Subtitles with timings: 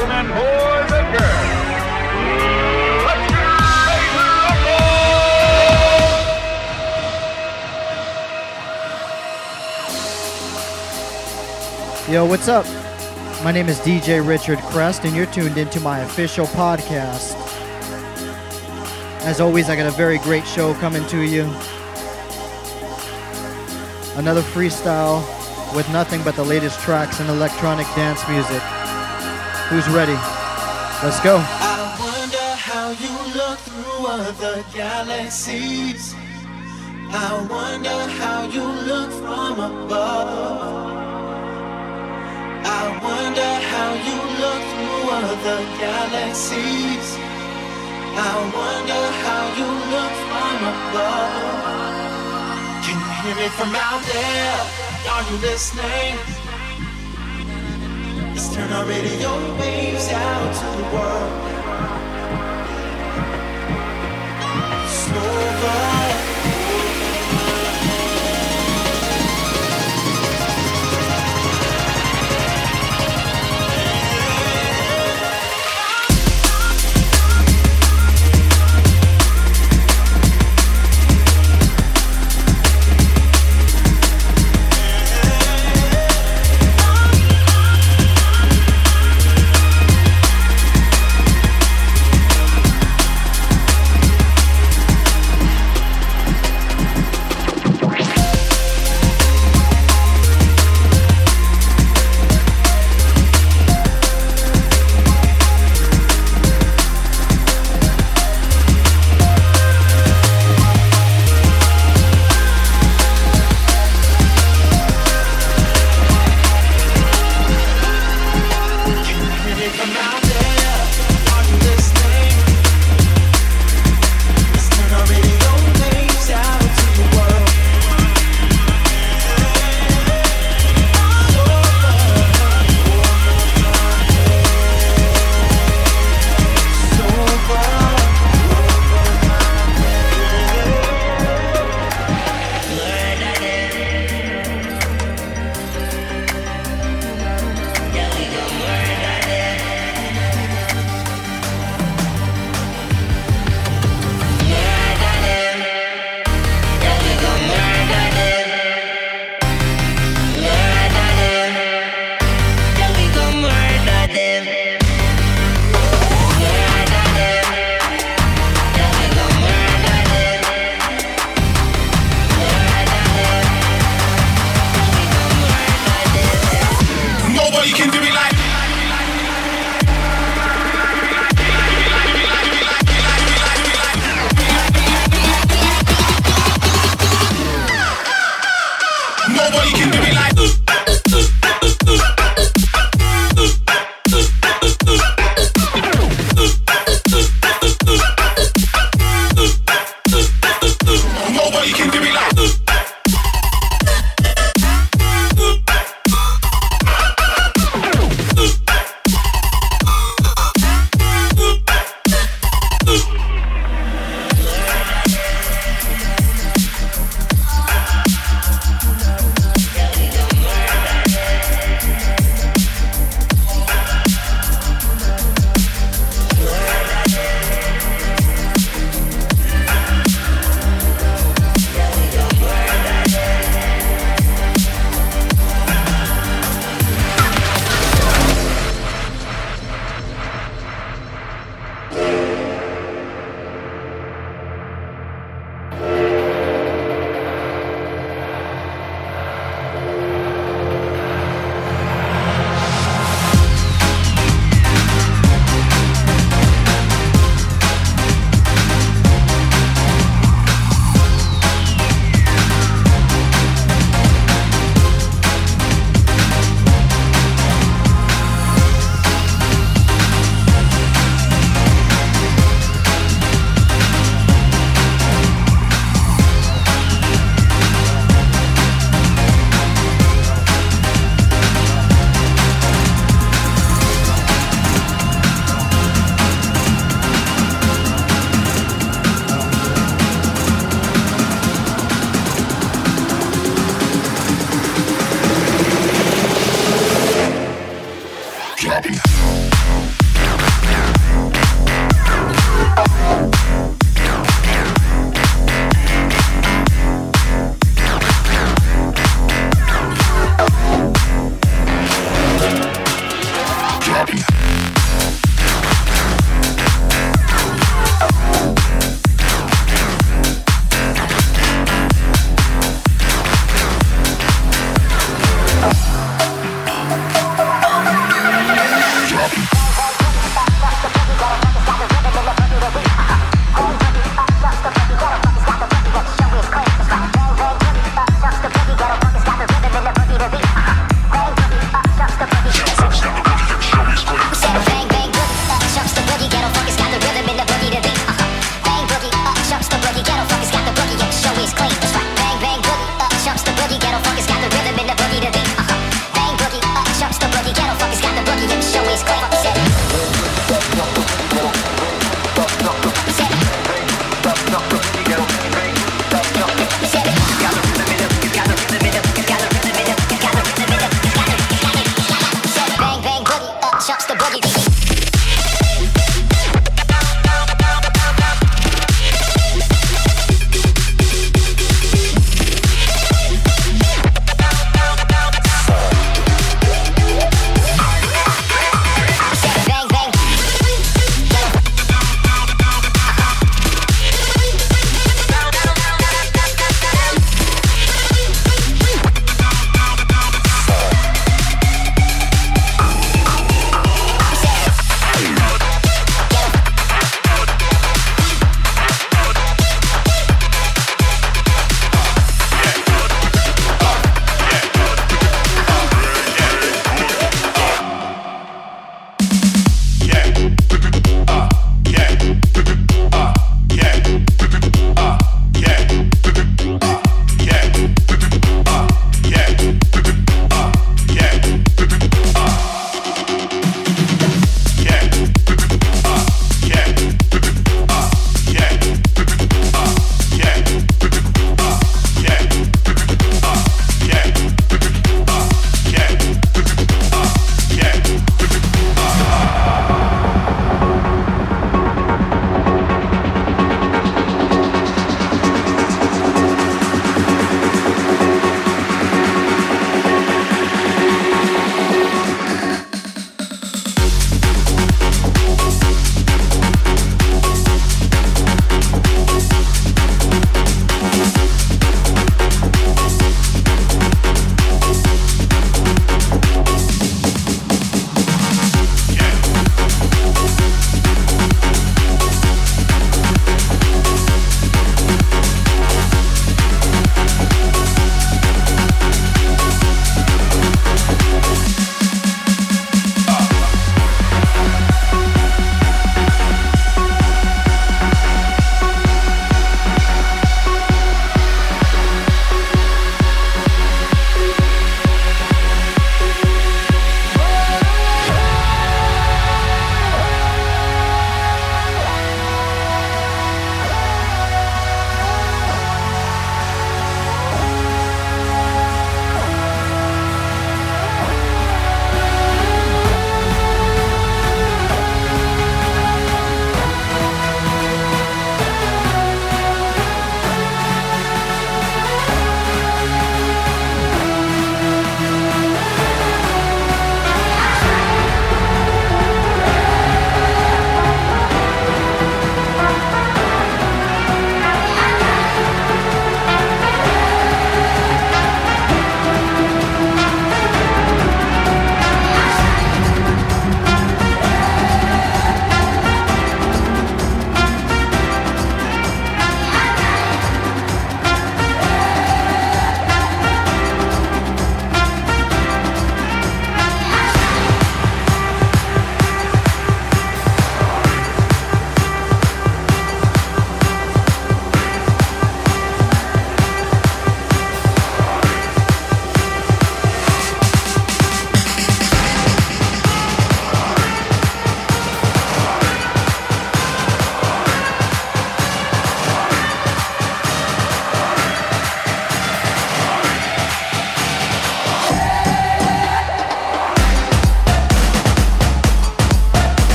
[0.00, 1.28] gentlemen, boys and girls!
[12.08, 12.64] Yo, what's up?
[13.44, 17.36] My name is DJ Richard Crest, and you're tuned into my official podcast.
[19.22, 21.42] As always, I got a very great show coming to you.
[24.16, 25.22] Another freestyle
[25.76, 28.62] with nothing but the latest tracks in electronic dance music.
[29.70, 30.18] Who's ready?
[31.00, 31.36] Let's go.
[31.38, 36.12] I wonder how you look through other galaxies.
[37.14, 40.90] I wonder how you look from above.
[42.66, 47.06] I wonder how you look through other galaxies.
[48.18, 51.30] I wonder how you look from above.
[52.82, 54.66] Can you hear me from out there?
[55.14, 56.49] Are you listening?
[58.40, 61.30] Let's turn our radio waves out to the world.
[64.88, 65.99] Slow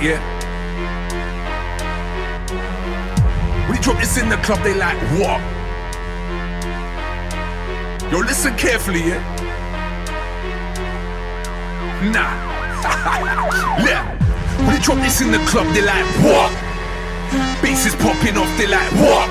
[0.00, 0.20] yeah.
[3.70, 5.40] We drop this in the club, they like, what?
[8.10, 9.20] Yo, listen carefully, yeah?
[12.12, 12.32] Nah.
[13.84, 14.16] yeah.
[14.58, 16.50] When they drop this in the club, they like, what?
[17.62, 19.28] Bass is popping off, they like, what?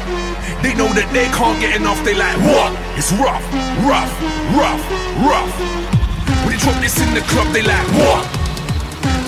[0.62, 2.72] They know that they can't get enough, they like, what?
[2.96, 3.44] It's rough,
[3.84, 4.14] rough,
[4.54, 4.84] rough,
[5.26, 5.54] rough.
[6.46, 8.39] When they drop this in the club, they like, what?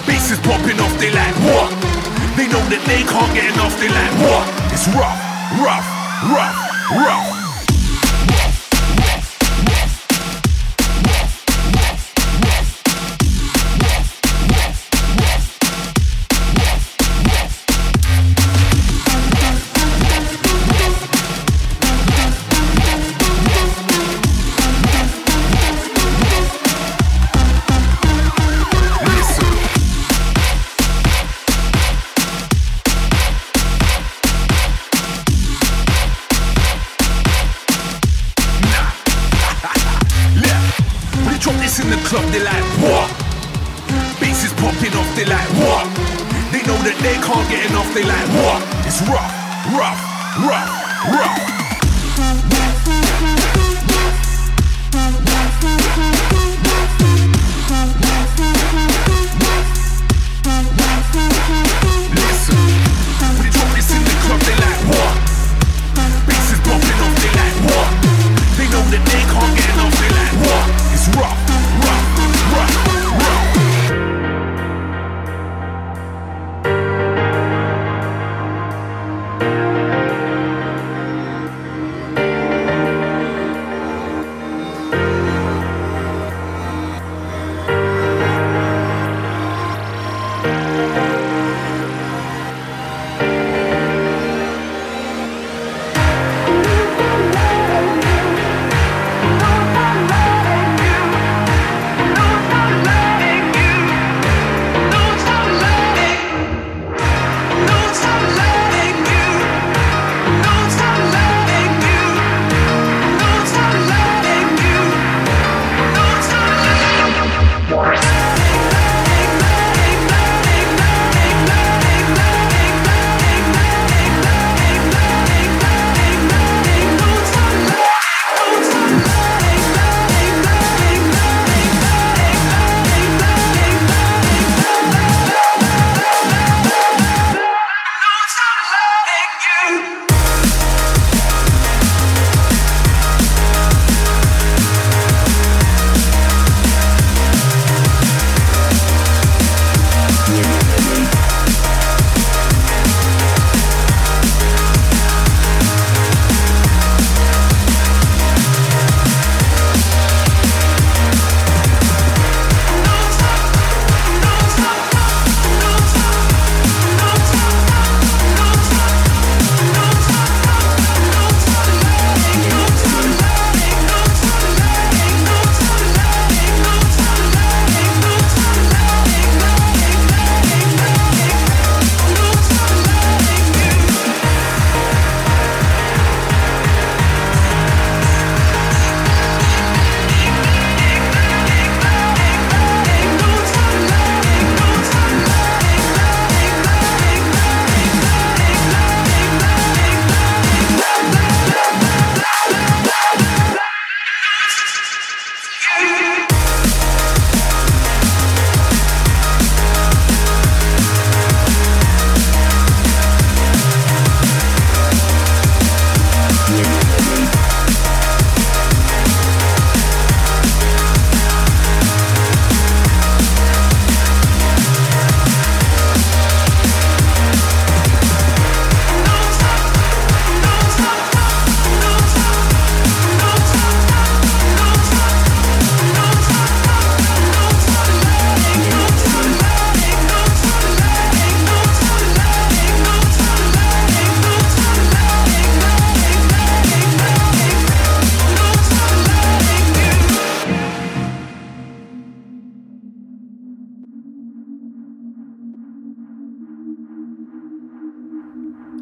[0.07, 1.69] Bass is popping off, they like, what?
[2.37, 4.45] They know that they can't get enough, they like, what?
[4.73, 5.21] It's rough,
[5.61, 5.87] rough,
[6.31, 6.57] rough,
[6.91, 7.30] rough.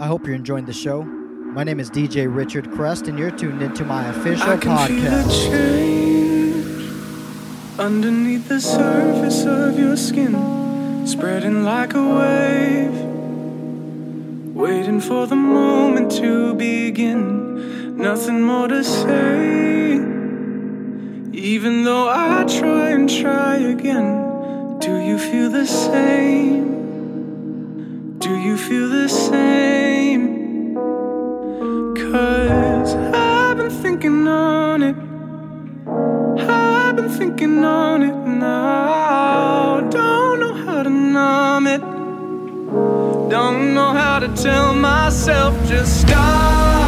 [0.09, 1.03] Hope you're enjoying the show.
[1.03, 5.51] My name is DJ Richard Crest, and you're tuned into my official I podcast.
[7.77, 12.97] underneath the surface of your skin, spreading like a wave.
[14.55, 19.93] Waiting for the moment to begin, nothing more to say.
[21.53, 26.78] Even though I try and try again, do you feel the same?
[28.19, 30.75] Do you feel the same?
[31.95, 34.95] Cause I've been thinking on it.
[36.49, 39.79] I've been thinking on it now.
[39.89, 41.81] Don't know how to numb it.
[43.29, 46.78] Don't know how to tell myself just stop.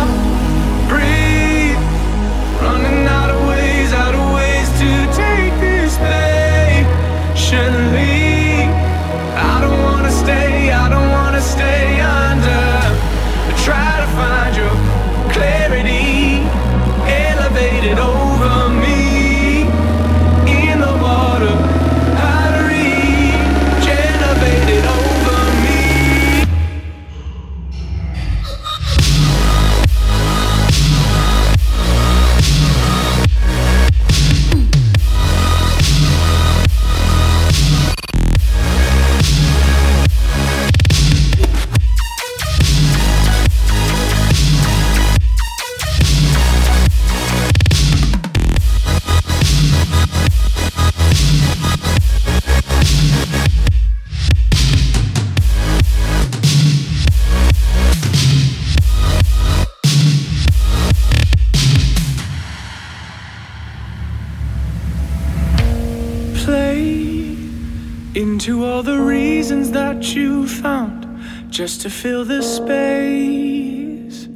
[68.82, 71.06] All the reasons that you found
[71.52, 74.28] just to fill the space.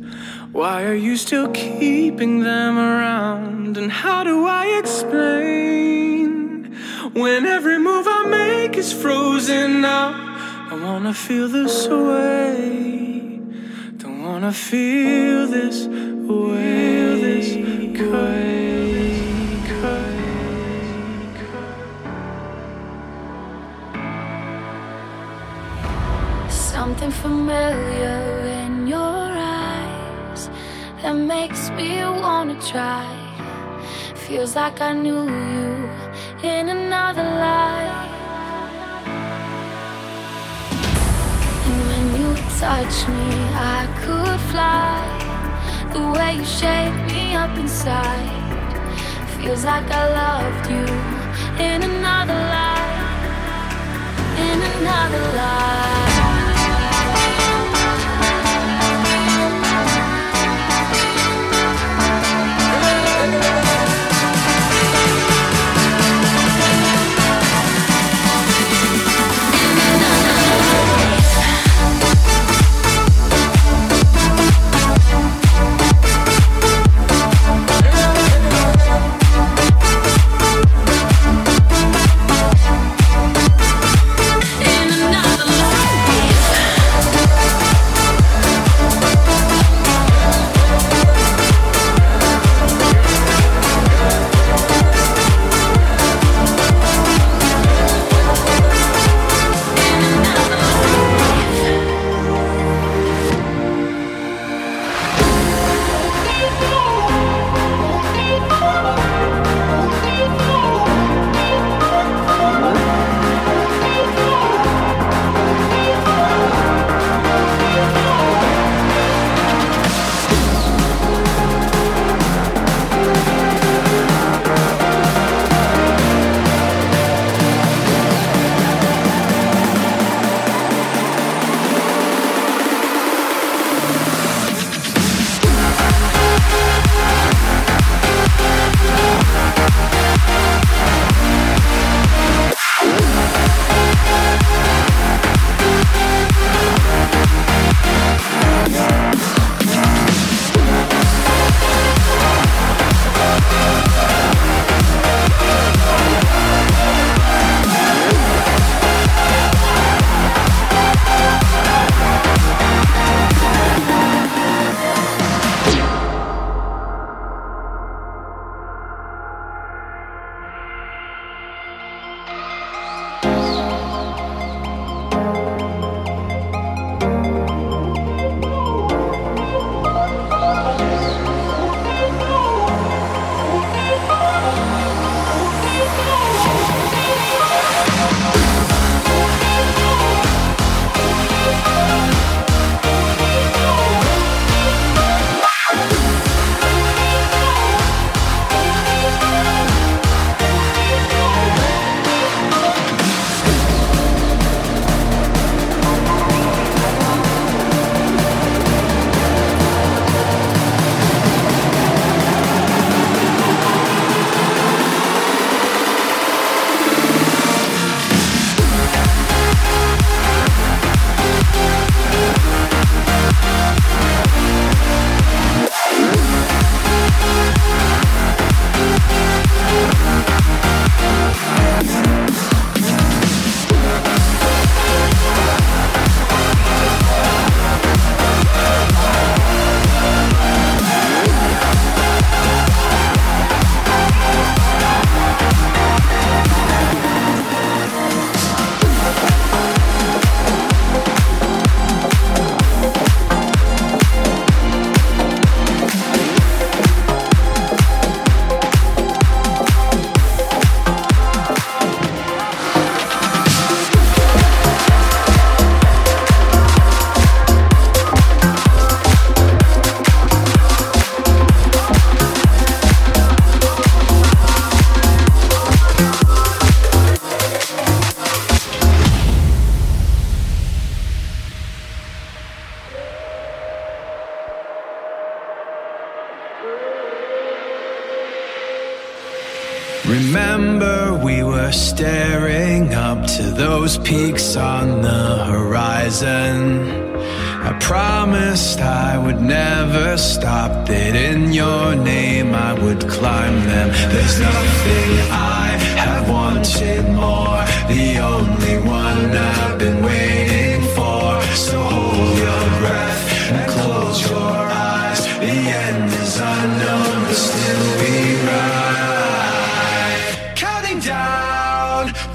[0.52, 3.76] Why are you still keeping them around?
[3.76, 6.76] And how do I explain
[7.14, 10.14] when every move I make is frozen now?
[10.70, 13.40] I wanna feel this way.
[13.98, 17.16] Don't wanna feel this way.
[17.26, 17.56] This
[18.12, 18.65] way.
[26.98, 28.22] Something familiar
[28.64, 30.50] in your eyes
[31.02, 33.06] that makes me wanna try.
[34.16, 35.90] Feels like I knew you
[36.42, 38.12] in another life.
[41.66, 42.30] And when you
[42.64, 43.30] touch me,
[43.76, 45.04] I could fly.
[45.92, 48.32] The way you shake me up inside
[49.36, 50.88] feels like I loved you.
[51.62, 53.04] In another life.
[54.48, 56.15] In another life.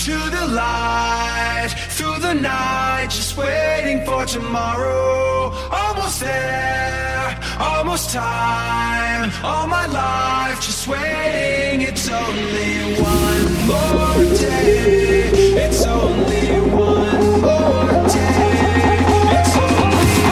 [0.04, 5.52] to the light through the night, just waiting for tomorrow.
[5.70, 9.30] Almost there, almost time.
[9.44, 11.82] All my life, just waiting.
[11.82, 15.28] It's only one more day.
[15.64, 19.00] It's only one more day.
[19.36, 20.30] It's only one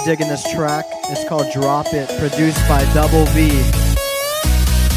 [0.07, 0.85] digging this track.
[1.09, 3.49] It's called Drop It, produced by Double V.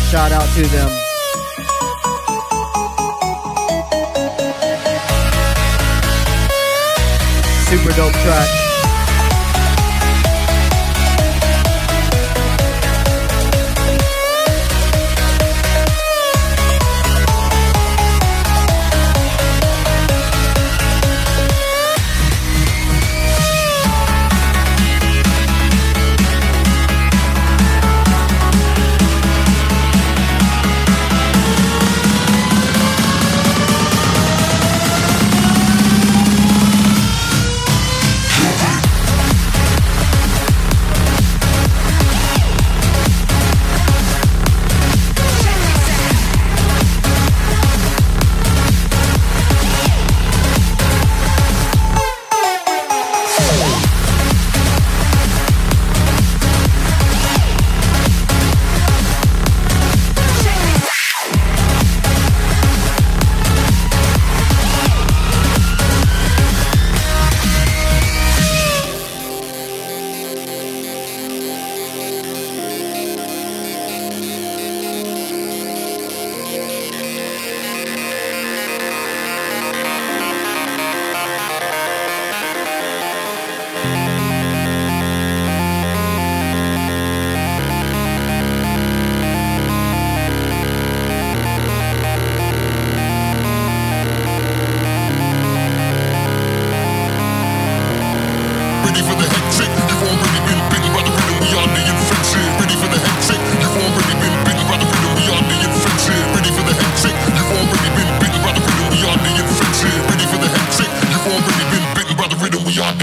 [0.09, 0.89] Shout out to them.
[7.67, 8.70] Super dope track.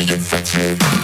[0.05, 0.96] get infected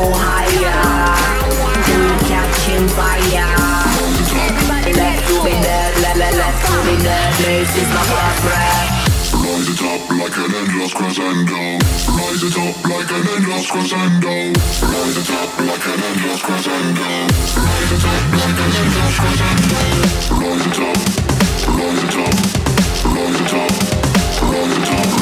[0.00, 0.64] we
[2.28, 3.20] catching fire.
[6.20, 7.32] Left to be dead.
[7.40, 8.02] This is my.
[9.40, 11.78] Rise it up like an endless crescendo.
[12.16, 14.52] Rise it up like an endless crescendo.
[14.84, 17.08] Rise it up like an endless crescendo.
[17.56, 19.80] Rise it up like an endless crescendo.
[20.40, 21.00] Rise it up,
[21.64, 22.36] rise it up,
[23.04, 23.72] rise it up,
[24.40, 25.19] rise it up,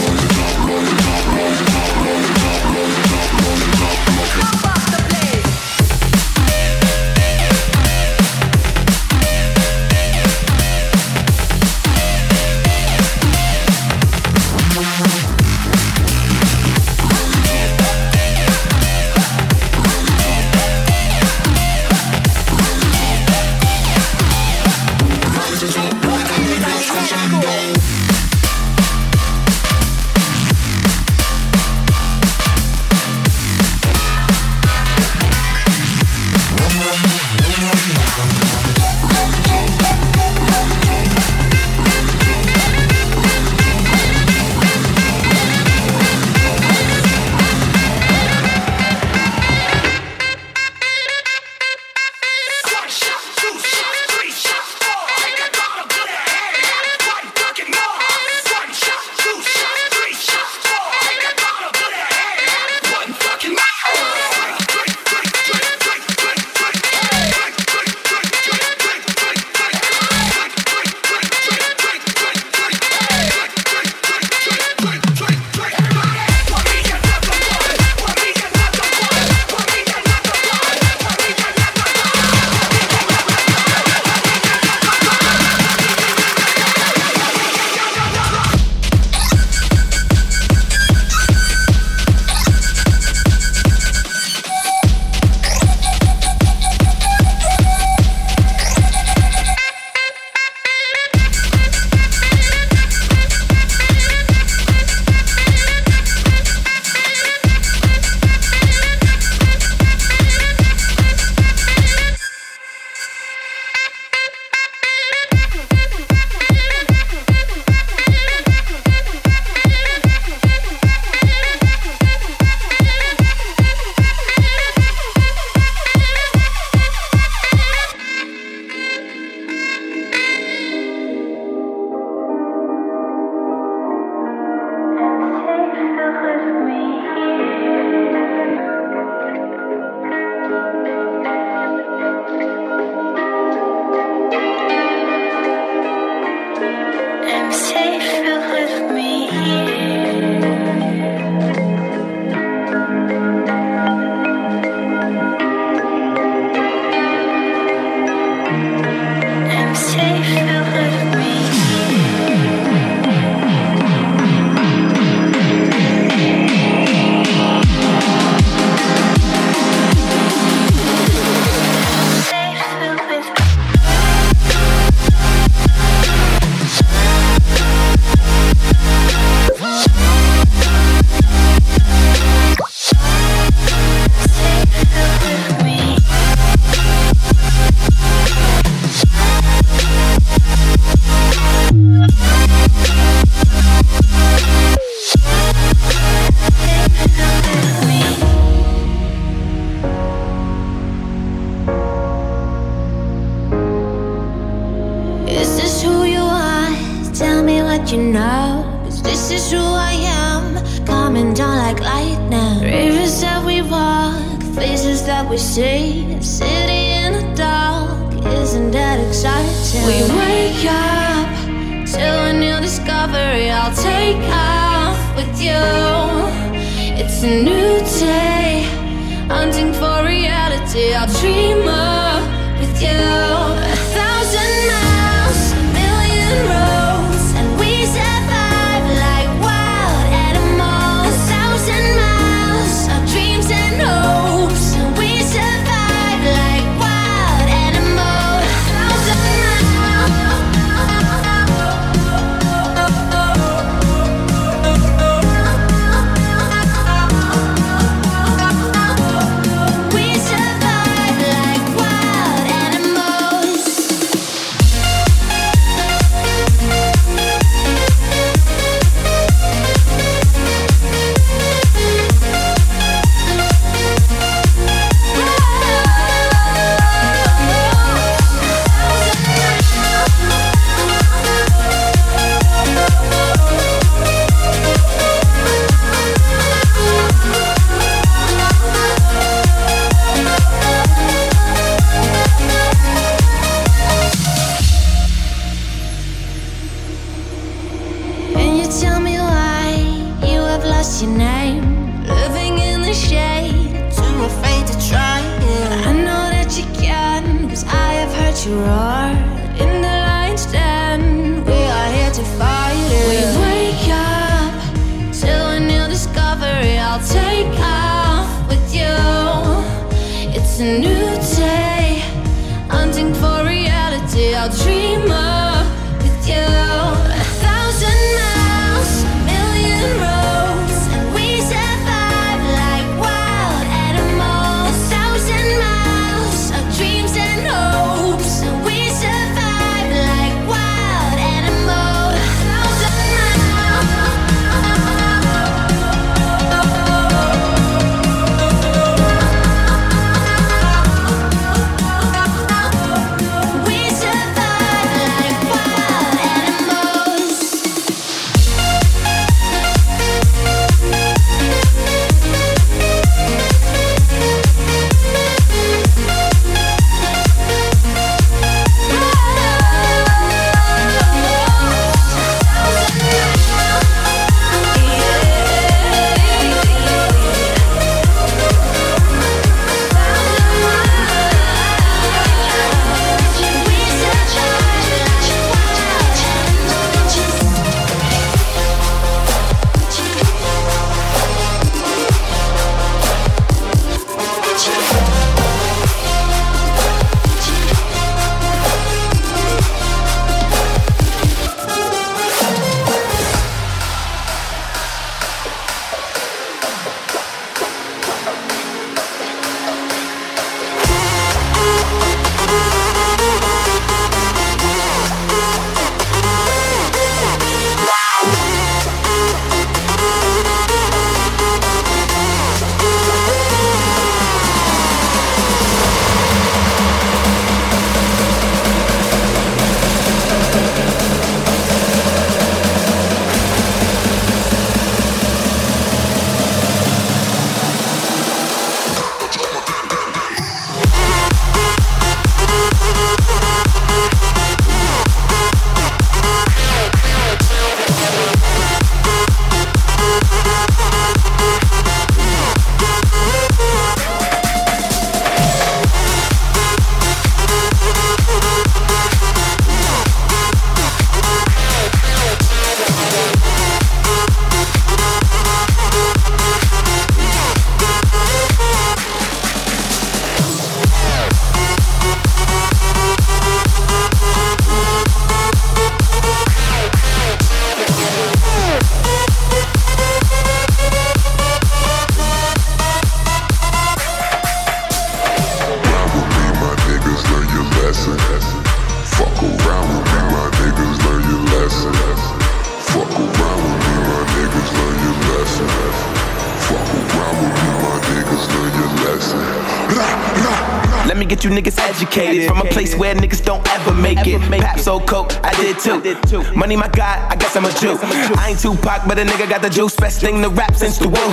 [502.69, 504.41] a place where niggas don't ever make it.
[504.61, 506.43] Pap so coke, I did too.
[506.55, 507.99] Money my God, I guess I'm a Jew.
[508.37, 509.97] I ain't Tupac, but a nigga got the juice.
[509.97, 511.29] Best thing to rap since the woo.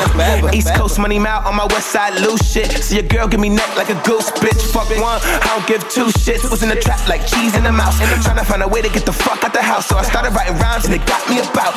[0.54, 2.72] East Coast money mouth on my west side loose shit.
[2.72, 4.62] See a girl give me neck like a goose, bitch.
[4.72, 6.50] Fuck one, I don't give two shits.
[6.50, 7.96] Was in the trap like cheese in the mouth.
[8.24, 9.88] Trying to find a way to get the fuck out the house.
[9.88, 11.74] So I started writing rhymes and it got me about.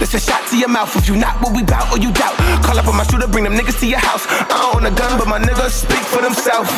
[0.00, 2.36] It's a shot to your mouth if you not what we bout or you doubt.
[2.64, 4.26] Call up on my shooter, bring them niggas to your house.
[4.28, 6.68] I don't own a gun, but my niggas speak for themselves.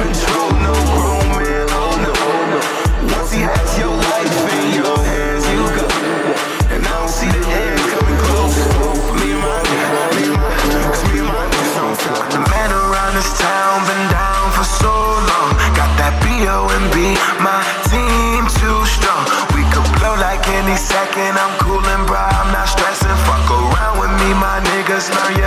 [0.00, 0.72] Control no.
[3.12, 5.60] Once he has your life in your hands, you.
[6.72, 8.56] And I don't see the end coming close.
[9.20, 9.60] Me and my,
[10.16, 10.48] me and my,
[12.32, 15.52] The man around this town been down for so long.
[15.76, 16.30] Got that.
[17.40, 19.24] My team too strong.
[19.56, 21.40] We could blow like any second.
[21.40, 23.16] I'm cool and bra, I'm not stressing.
[23.24, 25.39] Fuck around with me, my niggas learn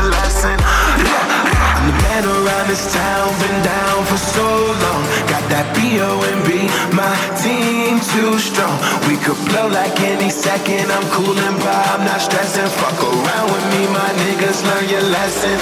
[2.73, 5.01] this town been down for so long.
[5.29, 6.49] Got that B.O.M.B.
[6.97, 8.81] My team too strong.
[9.05, 10.89] We could blow like any second.
[10.89, 12.65] I'm cool and bra, I'm not stressing.
[12.81, 15.57] Fuck around with me, my niggas learn your lesson.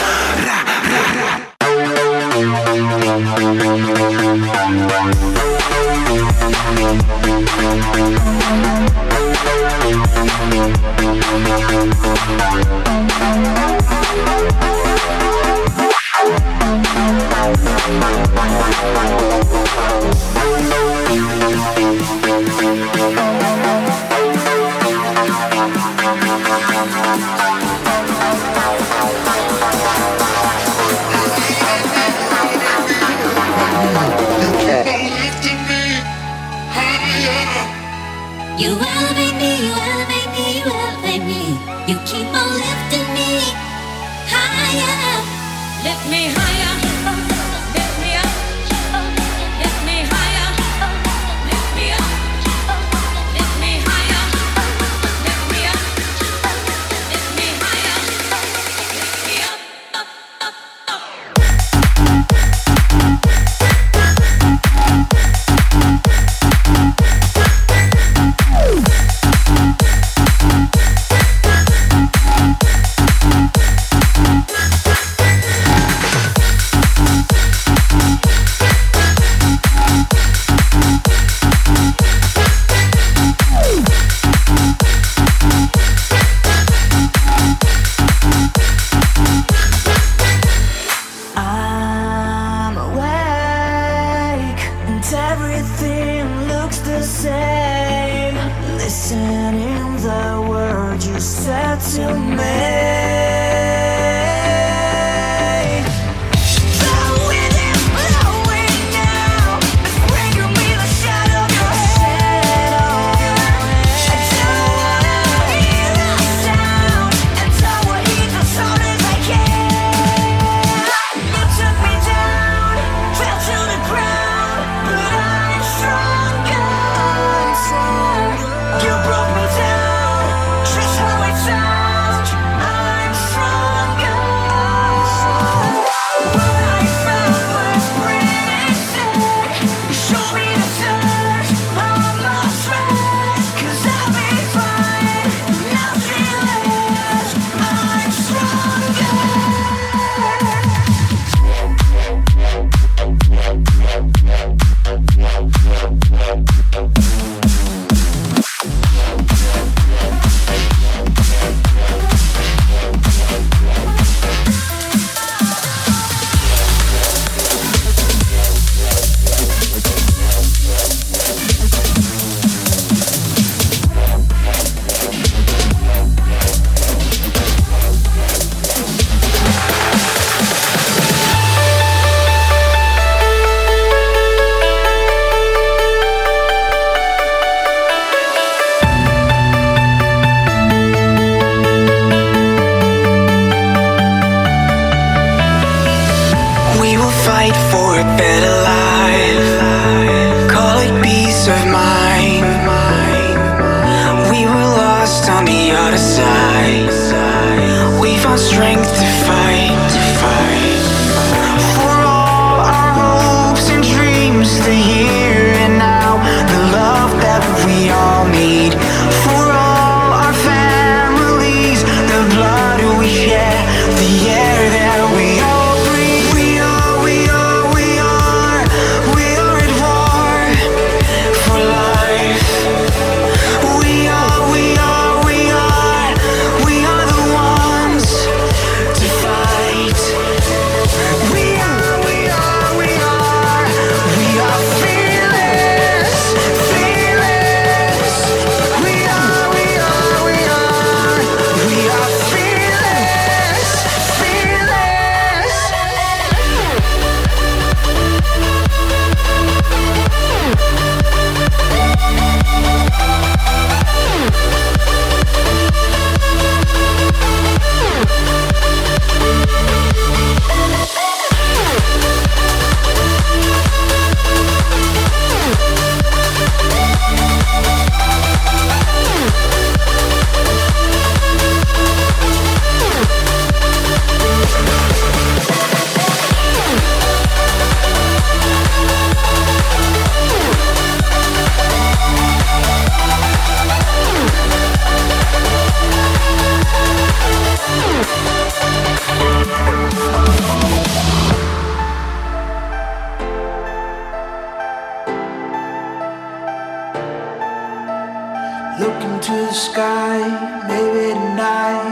[16.22, 16.28] You
[38.78, 40.01] elevate me, you elevate me,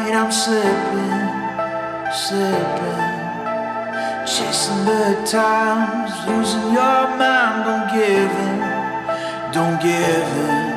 [0.10, 1.12] tonight I'm slipping,
[2.12, 3.20] slipping.
[4.26, 8.60] Chasing the times, losing your mind, don't give in,
[9.52, 10.70] don't give in.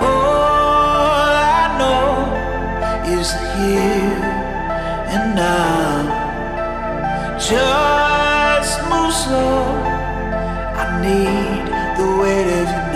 [0.00, 2.08] All I know
[3.18, 4.20] is here
[5.14, 6.18] and now.
[7.38, 9.64] Just move slow.
[10.76, 11.66] I need
[11.98, 12.89] the weight of you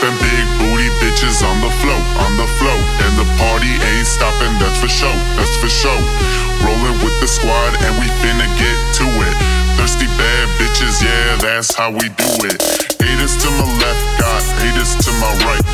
[0.00, 2.84] Them big booty bitches on the float, on the float.
[3.04, 6.00] And the party ain't stopping, that's for sure, that's for sure.
[6.64, 9.34] Rolling with the squad and we finna get to it.
[9.76, 12.56] Thirsty bad bitches, yeah, that's how we do it.
[12.96, 15.64] Haters to my left, got haters to my right.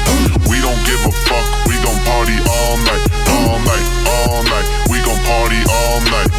[0.50, 4.66] We don't give a fuck, we gon' party all night, all night, all night.
[4.90, 6.30] We gon' party all night.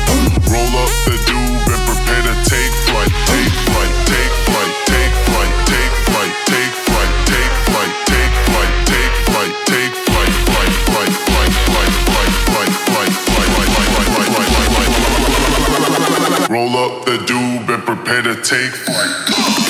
[0.51, 4.06] Roll up the dube and prepare to take flight, take flight,
[16.57, 19.66] Roll up the dube and prepare to take flight.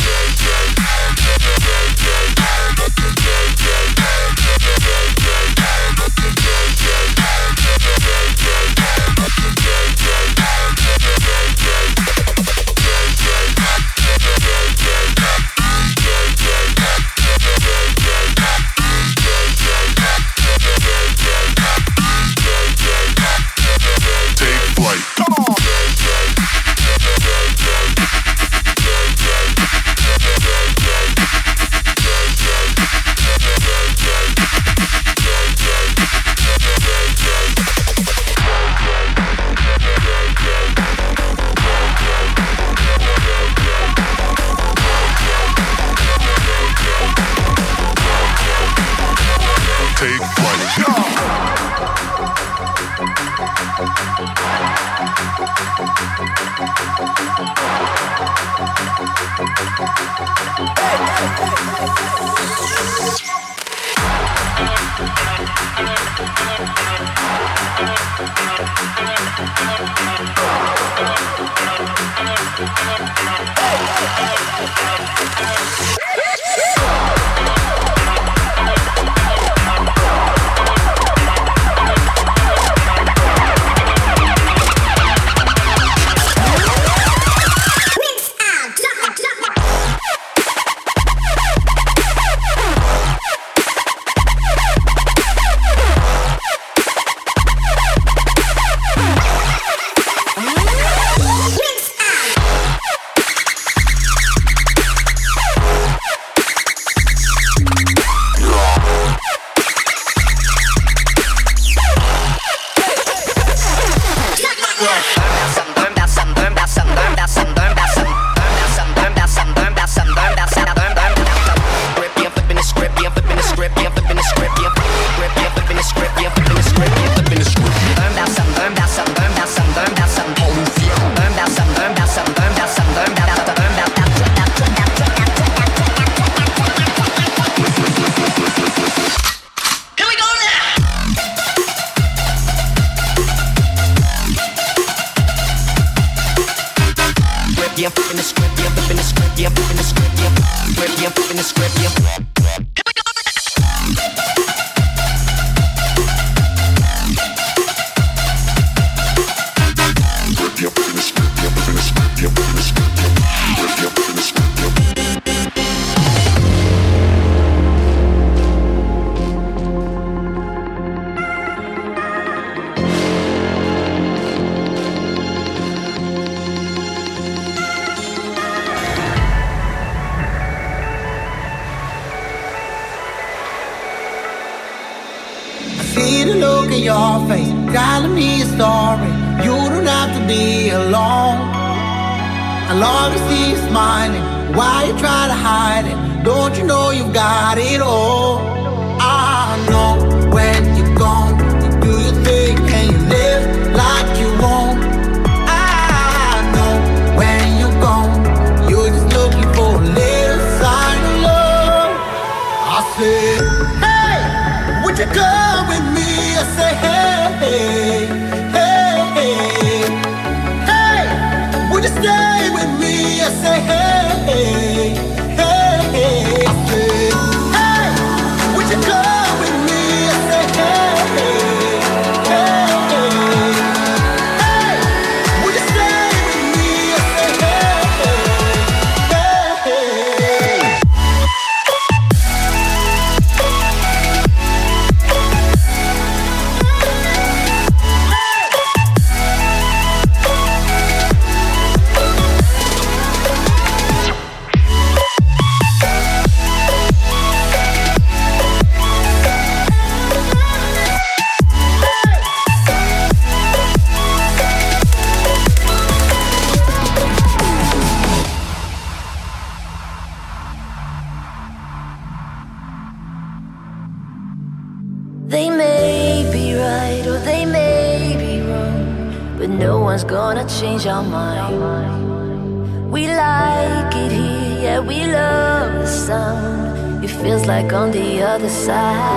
[288.67, 289.16] Side.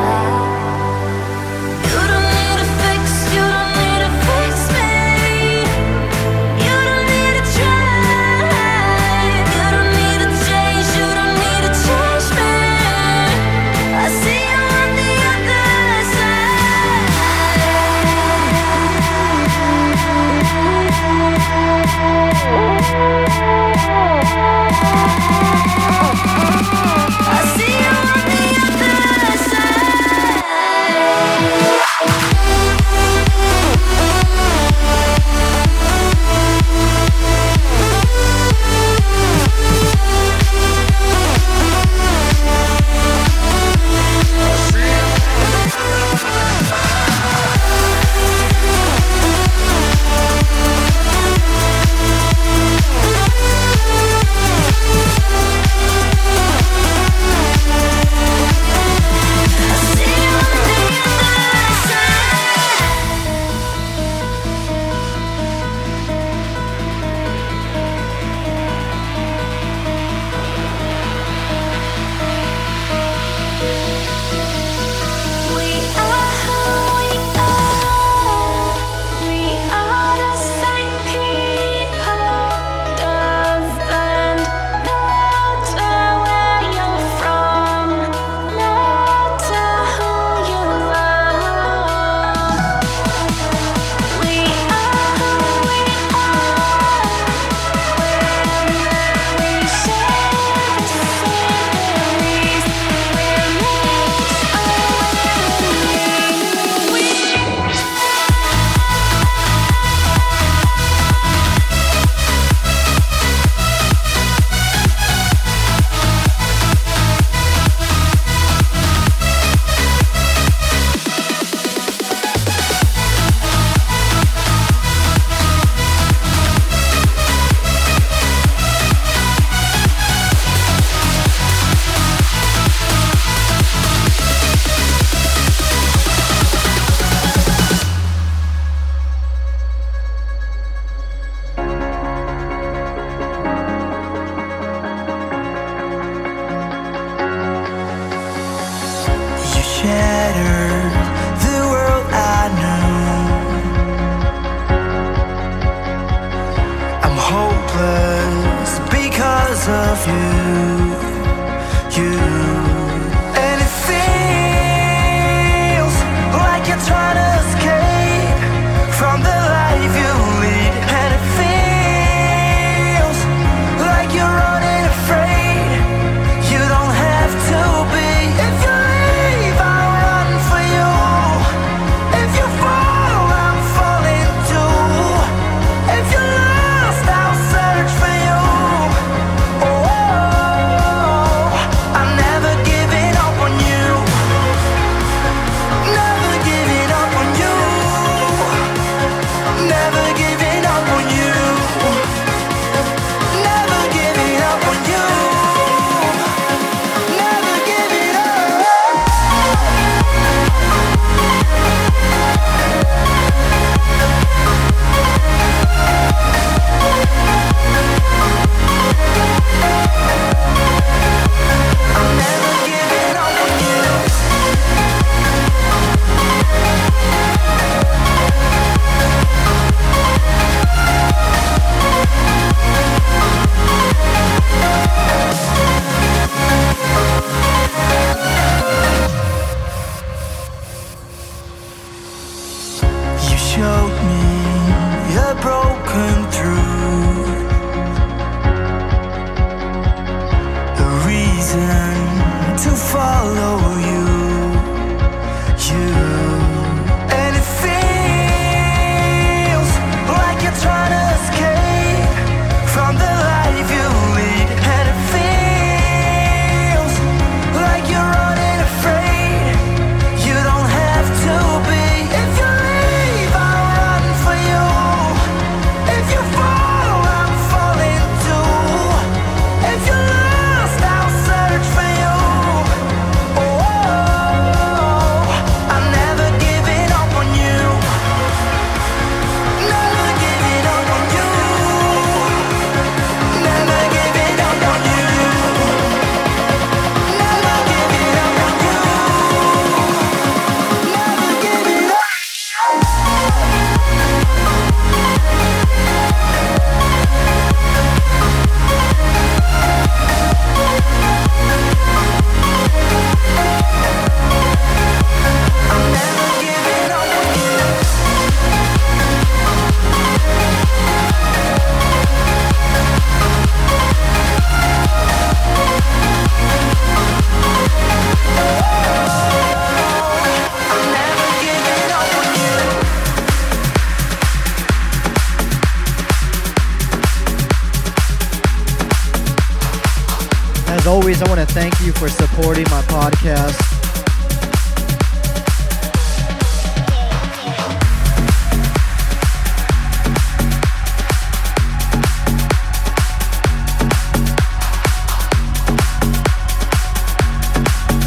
[342.42, 343.58] 40, my podcast.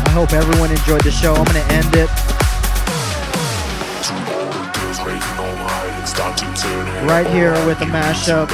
[0.05, 1.35] I hope everyone enjoyed the show.
[1.35, 2.09] I'm going to end it.
[7.07, 8.49] Right here with a mashup.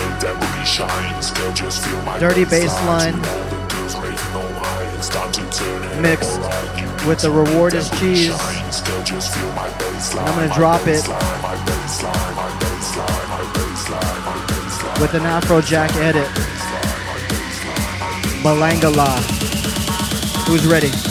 [2.20, 3.49] Dirty bass line.
[7.24, 8.32] With the reward is cheese.
[10.16, 11.08] I'm gonna drop it
[15.00, 16.28] with an Afrojack edit.
[18.44, 19.18] Malangala.
[20.48, 21.09] Who's ready?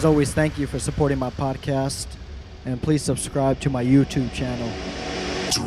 [0.00, 2.06] As always, thank you for supporting my podcast.
[2.64, 4.66] And please subscribe to my YouTube channel.
[5.44, 5.60] Let's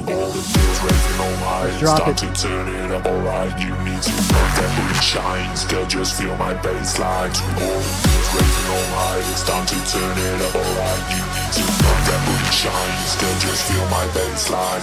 [1.78, 2.18] drop it.
[2.18, 3.54] to turn it up, alright.
[3.62, 5.66] You need to know that shines.
[5.66, 7.30] Girl, just feel my bass line.
[7.30, 9.22] To all the beats raising on high.
[9.22, 11.04] It's time to turn it up, alright.
[11.14, 13.14] You need to know that shines.
[13.22, 14.82] Girl, just feel my bass line.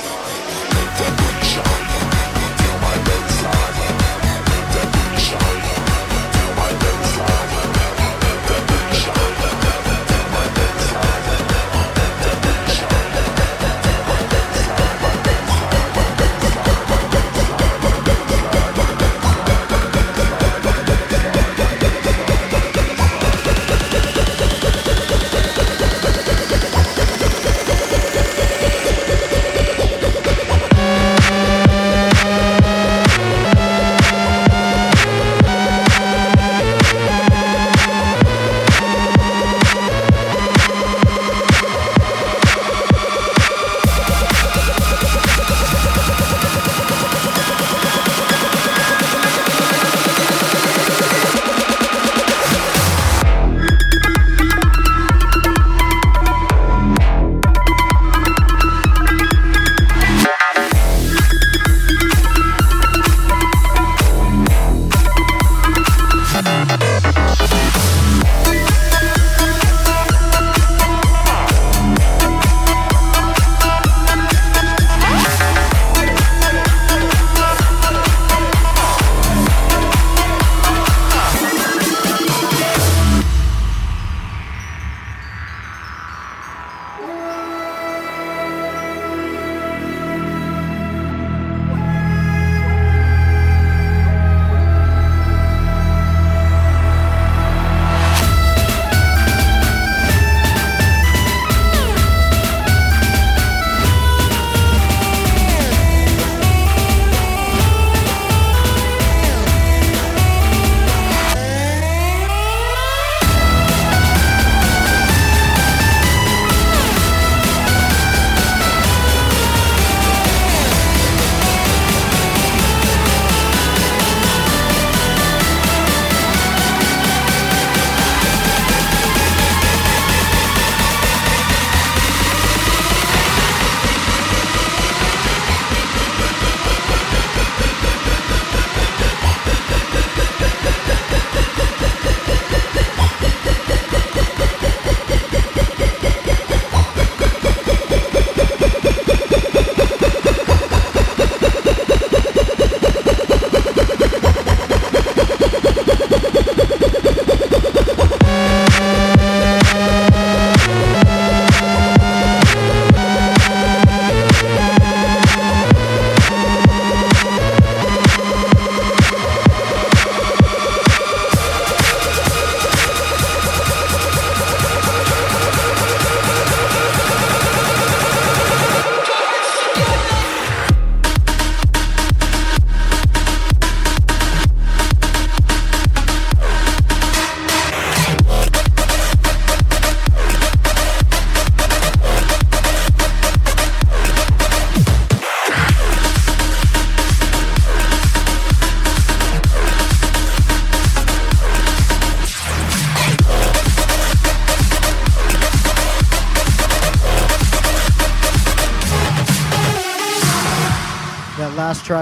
[0.79, 1.91] Make that booty shine.
[2.55, 3.43] Feel my bass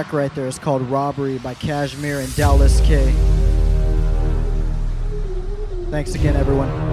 [0.09, 3.13] track right there is called Robbery by Cashmere and Dallas K.
[5.91, 6.88] Thanks again, everyone.